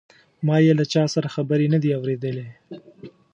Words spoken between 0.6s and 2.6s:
یې له چا سره خبرې نه دي اوریدلې.